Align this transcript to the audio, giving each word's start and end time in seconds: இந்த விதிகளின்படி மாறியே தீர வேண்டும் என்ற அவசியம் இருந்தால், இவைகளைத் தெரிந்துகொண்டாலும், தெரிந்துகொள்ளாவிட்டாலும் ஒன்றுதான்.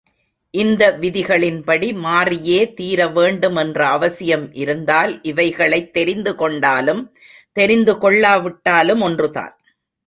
இந்த 0.53 0.91
விதிகளின்படி 0.91 1.93
மாறியே 1.93 2.73
தீர 2.73 3.07
வேண்டும் 3.07 3.55
என்ற 3.55 3.87
அவசியம் 3.87 4.53
இருந்தால், 4.53 5.21
இவைகளைத் 5.21 5.97
தெரிந்துகொண்டாலும், 5.97 7.03
தெரிந்துகொள்ளாவிட்டாலும் 7.59 9.01
ஒன்றுதான். 9.01 9.55